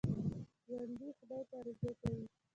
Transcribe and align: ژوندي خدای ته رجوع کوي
ژوندي 0.65 1.07
خدای 1.17 1.43
ته 1.49 1.57
رجوع 1.65 1.93
کوي 2.01 2.23